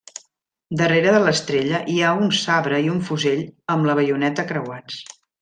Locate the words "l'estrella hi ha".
1.25-2.13